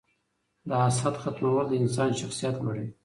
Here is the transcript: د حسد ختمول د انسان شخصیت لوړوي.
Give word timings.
د 0.67 0.69
حسد 0.83 1.15
ختمول 1.23 1.65
د 1.69 1.73
انسان 1.81 2.09
شخصیت 2.21 2.55
لوړوي. 2.59 2.87